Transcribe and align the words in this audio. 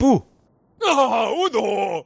Ah, 0.00 1.30
Udo! 1.30 2.04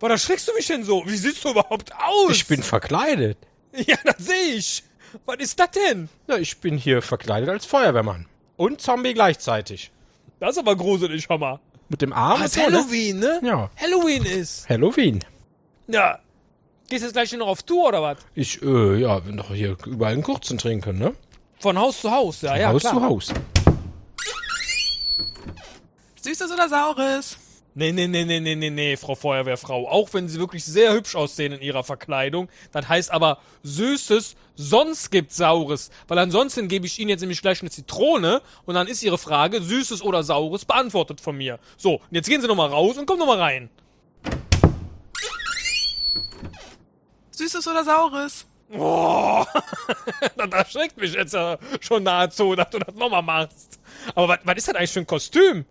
Was 0.00 0.10
erschreckst 0.10 0.48
du 0.48 0.54
mich 0.54 0.66
denn 0.66 0.84
so? 0.84 1.02
Wie 1.06 1.16
siehst 1.16 1.44
du 1.44 1.50
überhaupt 1.50 1.92
aus? 1.94 2.30
Ich 2.30 2.46
bin 2.46 2.62
verkleidet. 2.62 3.38
Ja, 3.86 3.96
das 4.04 4.16
sehe 4.18 4.54
ich. 4.54 4.82
Was 5.26 5.36
ist 5.38 5.60
das 5.60 5.70
denn? 5.72 6.08
Ja, 6.26 6.36
ich 6.36 6.58
bin 6.58 6.76
hier 6.78 7.02
verkleidet 7.02 7.48
als 7.48 7.66
Feuerwehrmann. 7.66 8.26
Und 8.56 8.80
Zombie 8.80 9.14
gleichzeitig. 9.14 9.90
Das 10.40 10.52
ist 10.52 10.58
aber 10.58 10.74
gruselig, 10.74 11.28
Hammer. 11.28 11.60
Mit 11.88 12.02
dem 12.02 12.12
Arm. 12.12 12.32
Ah, 12.32 12.34
und 12.36 12.44
ist 12.44 12.56
ne? 12.56 12.62
Halloween, 12.64 13.18
ne? 13.18 13.40
Ja. 13.42 13.70
Halloween 13.76 14.24
ist. 14.24 14.68
Halloween. 14.68 15.24
Ja. 15.86 16.18
Gehst 16.88 17.04
jetzt 17.04 17.12
gleich 17.12 17.32
noch 17.32 17.46
auf 17.48 17.62
Tour 17.62 17.88
oder 17.88 18.02
was? 18.02 18.18
Ich, 18.34 18.62
äh, 18.62 19.00
ja, 19.00 19.18
bin 19.18 19.36
doch 19.36 19.52
hier 19.52 19.76
überall 19.86 20.12
einen 20.14 20.22
kurzen 20.22 20.58
trinken, 20.58 20.98
ne? 20.98 21.14
Von 21.60 21.78
Haus 21.78 22.00
zu 22.00 22.10
Haus, 22.10 22.40
ja, 22.42 22.56
ja. 22.56 22.68
Haus 22.68 22.82
klar. 22.82 22.94
zu 22.94 23.02
Haus. 23.02 23.32
Süßes 26.28 26.52
oder 26.52 26.68
Saures? 26.68 27.38
Nee, 27.74 27.90
nee, 27.90 28.06
nee, 28.06 28.22
nee, 28.22 28.38
nee, 28.38 28.54
nee, 28.54 28.68
nee, 28.68 28.96
Frau 28.98 29.14
Feuerwehrfrau. 29.14 29.88
Auch 29.88 30.12
wenn 30.12 30.28
sie 30.28 30.38
wirklich 30.38 30.62
sehr 30.62 30.92
hübsch 30.92 31.14
aussehen 31.16 31.52
in 31.52 31.62
ihrer 31.62 31.84
Verkleidung. 31.84 32.50
Das 32.70 32.86
heißt 32.86 33.10
aber 33.10 33.38
Süßes, 33.62 34.36
sonst 34.54 35.10
gibt's 35.10 35.38
Saures. 35.38 35.90
Weil 36.06 36.18
ansonsten 36.18 36.68
gebe 36.68 36.84
ich 36.84 36.98
Ihnen 36.98 37.08
jetzt 37.08 37.20
nämlich 37.22 37.40
gleich 37.40 37.62
eine 37.62 37.70
Zitrone 37.70 38.42
und 38.66 38.74
dann 38.74 38.88
ist 38.88 39.02
Ihre 39.02 39.16
Frage, 39.16 39.62
Süßes 39.62 40.02
oder 40.02 40.22
Saures, 40.22 40.66
beantwortet 40.66 41.22
von 41.22 41.34
mir. 41.34 41.58
So, 41.78 41.94
und 41.94 42.02
jetzt 42.10 42.28
gehen 42.28 42.42
Sie 42.42 42.48
nochmal 42.48 42.68
raus 42.68 42.98
und 42.98 43.06
kommen 43.06 43.20
nochmal 43.20 43.38
rein. 43.38 43.70
Süßes 47.30 47.66
oder 47.68 47.84
Saures? 47.84 48.44
Oh, 48.70 49.44
das 50.36 50.50
erschreckt 50.52 50.96
mich 50.98 51.14
jetzt 51.14 51.32
ja 51.32 51.58
schon 51.80 52.02
nahezu, 52.02 52.54
dass 52.54 52.68
du 52.70 52.78
das 52.78 52.94
nochmal 52.94 53.22
machst. 53.22 53.80
Aber 54.14 54.28
was, 54.28 54.40
was 54.44 54.56
ist 54.56 54.68
das 54.68 54.74
eigentlich 54.74 54.92
für 54.92 55.00
ein 55.00 55.06
Kostüm? 55.06 55.64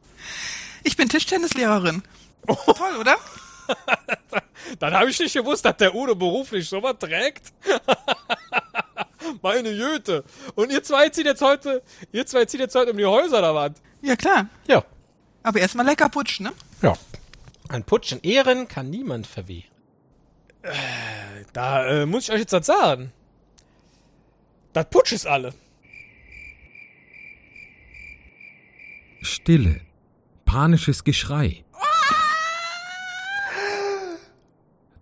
Ich 0.84 0.98
bin 0.98 1.08
Tischtennislehrerin. 1.08 2.02
Toll, 2.48 2.98
oder? 3.00 3.18
Dann 4.80 4.94
habe 4.94 5.10
ich 5.10 5.20
nicht 5.20 5.34
gewusst, 5.34 5.66
dass 5.66 5.78
der 5.78 5.94
Udo 5.94 6.16
beruflich 6.16 6.68
sowas 6.68 6.96
trägt. 7.00 7.54
Meine 9.42 9.70
Jüte. 9.70 10.24
Und 10.56 10.72
ihr 10.72 10.84
zwei 10.84 11.10
zieht 11.10 11.26
jetzt 11.26 11.42
heute, 11.42 11.84
ihr 12.12 12.26
zwei 12.26 12.46
zieht 12.46 12.62
jetzt 12.62 12.76
heute 12.76 12.92
um 12.92 12.98
die 12.98 13.06
Häuser 13.06 13.40
oder 13.40 13.54
was? 13.54 13.72
Ja, 14.02 14.16
klar. 14.16 14.48
Ja. 14.68 14.84
Aber 15.44 15.60
erstmal 15.60 15.86
lecker 15.86 16.10
putschen, 16.10 16.46
ne? 16.46 16.54
Ja. 16.82 16.94
Ein 17.70 17.84
Putsch 17.84 18.14
in 18.14 18.22
Ehren 18.22 18.68
kann 18.68 18.90
niemand 18.90 19.28
verwehen. 19.28 19.66
Da 21.58 21.88
äh, 21.88 22.06
muss 22.06 22.26
ich 22.26 22.32
euch 22.32 22.42
jetzt 22.42 22.54
was 22.54 22.68
sagen. 22.68 23.12
Das 24.74 24.88
Putsch 24.92 25.12
ist 25.12 25.26
alle. 25.26 25.56
Stille. 29.24 29.82
Panisches 30.46 31.04
Geschrei. 31.04 31.64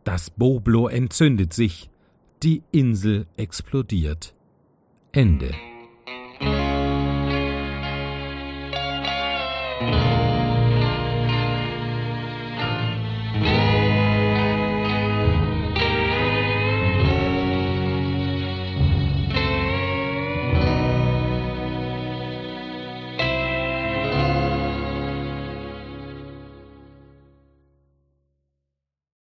Das 0.06 0.30
Boblo 0.30 0.88
entzündet 0.88 1.52
sich. 1.52 1.89
Die 2.42 2.64
Insel 2.72 3.28
explodiert. 3.36 4.34
Ende. 5.12 5.52